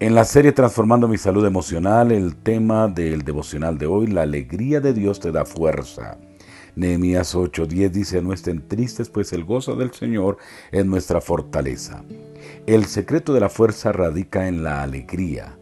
[0.00, 4.80] En la serie Transformando mi salud emocional, el tema del devocional de hoy, la alegría
[4.80, 6.18] de Dios te da fuerza.
[6.76, 10.38] Nehemías 8:10 dice, no estén tristes, pues el gozo del Señor
[10.70, 12.04] es nuestra fortaleza.
[12.64, 15.57] El secreto de la fuerza radica en la alegría.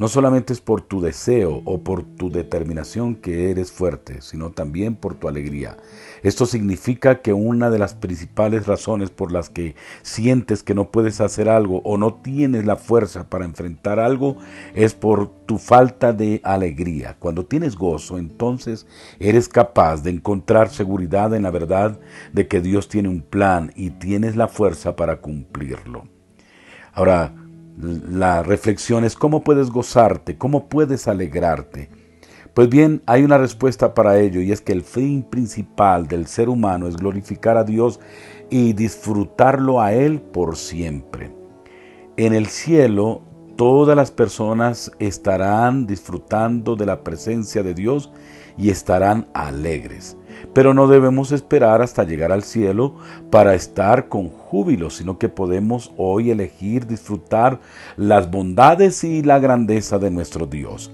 [0.00, 4.96] No solamente es por tu deseo o por tu determinación que eres fuerte, sino también
[4.96, 5.76] por tu alegría.
[6.22, 11.20] Esto significa que una de las principales razones por las que sientes que no puedes
[11.20, 14.38] hacer algo o no tienes la fuerza para enfrentar algo
[14.74, 17.16] es por tu falta de alegría.
[17.18, 18.86] Cuando tienes gozo, entonces
[19.18, 22.00] eres capaz de encontrar seguridad en la verdad
[22.32, 26.04] de que Dios tiene un plan y tienes la fuerza para cumplirlo.
[26.94, 27.34] Ahora,
[27.82, 31.88] la reflexión es cómo puedes gozarte, cómo puedes alegrarte.
[32.54, 36.48] Pues bien, hay una respuesta para ello y es que el fin principal del ser
[36.48, 38.00] humano es glorificar a Dios
[38.50, 41.32] y disfrutarlo a Él por siempre.
[42.16, 43.22] En el cielo,
[43.60, 48.10] todas las personas estarán disfrutando de la presencia de Dios
[48.56, 50.16] y estarán alegres.
[50.54, 52.96] Pero no debemos esperar hasta llegar al cielo
[53.28, 57.60] para estar con júbilo, sino que podemos hoy elegir disfrutar
[57.98, 60.90] las bondades y la grandeza de nuestro Dios.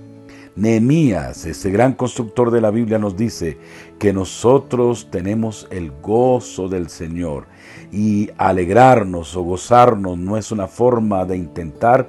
[0.57, 3.59] Nehemías, ese gran constructor de la Biblia, nos dice
[3.99, 7.47] que nosotros tenemos el gozo del Señor
[7.93, 12.09] y alegrarnos o gozarnos no es una forma de intentar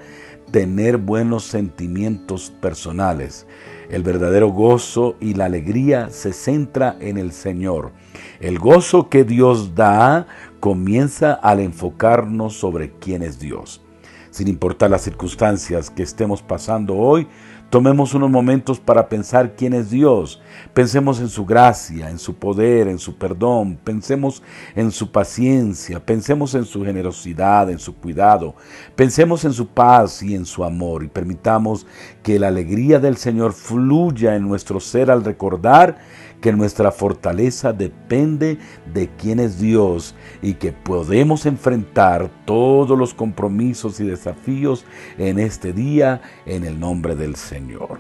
[0.51, 3.47] tener buenos sentimientos personales.
[3.89, 7.91] El verdadero gozo y la alegría se centra en el Señor.
[8.39, 10.27] El gozo que Dios da
[10.59, 13.81] comienza al enfocarnos sobre quién es Dios.
[14.31, 17.27] Sin importar las circunstancias que estemos pasando hoy,
[17.69, 20.41] Tomemos unos momentos para pensar quién es Dios.
[20.73, 23.77] Pensemos en su gracia, en su poder, en su perdón.
[23.83, 24.41] Pensemos
[24.73, 25.99] en su paciencia.
[25.99, 28.55] Pensemos en su generosidad, en su cuidado.
[28.95, 31.03] Pensemos en su paz y en su amor.
[31.03, 31.85] Y permitamos
[32.23, 35.97] que la alegría del Señor fluya en nuestro ser al recordar
[36.39, 38.59] que nuestra fortaleza depende
[38.93, 44.85] de quién es Dios y que podemos enfrentar todos los compromisos y desafíos
[45.19, 47.99] en este día en el nombre del Señor.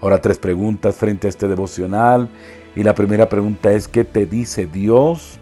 [0.00, 2.30] Ahora tres preguntas frente a este devocional
[2.74, 5.38] y la primera pregunta es ¿qué te dice Dios?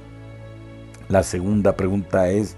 [1.09, 2.57] La segunda pregunta es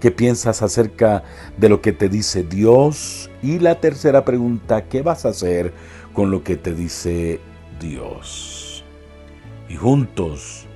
[0.00, 1.22] ¿qué piensas acerca
[1.56, 3.30] de lo que te dice Dios?
[3.42, 5.72] Y la tercera pregunta, ¿qué vas a hacer
[6.12, 7.40] con lo que te dice
[7.80, 8.84] Dios.
[9.68, 10.66] Y juntos,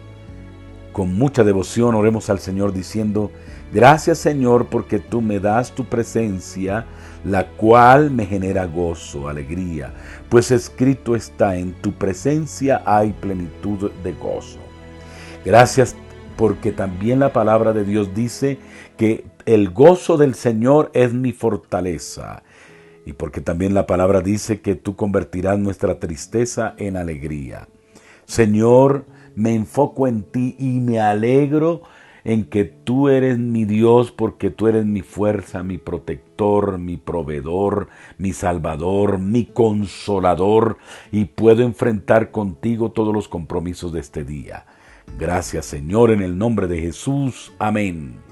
[0.98, 3.30] con mucha devoción, oremos al Señor diciendo,
[3.72, 6.86] gracias Señor porque tú me das tu presencia,
[7.24, 9.94] la cual me genera gozo, alegría,
[10.28, 14.58] pues escrito está, en tu presencia hay plenitud de gozo.
[15.44, 15.94] Gracias
[16.36, 18.58] porque también la palabra de Dios dice
[18.96, 22.42] que el gozo del Señor es mi fortaleza
[23.06, 27.68] y porque también la palabra dice que tú convertirás nuestra tristeza en alegría.
[28.26, 29.04] Señor,
[29.38, 31.82] me enfoco en ti y me alegro
[32.24, 37.88] en que tú eres mi Dios porque tú eres mi fuerza, mi protector, mi proveedor,
[38.18, 40.78] mi salvador, mi consolador
[41.12, 44.66] y puedo enfrentar contigo todos los compromisos de este día.
[45.18, 47.52] Gracias Señor en el nombre de Jesús.
[47.60, 48.27] Amén.